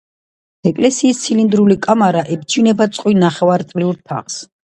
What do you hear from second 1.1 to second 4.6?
ცილინდრული კამარა ებჯინება წყვილ ნახევარწრიულ თაღს.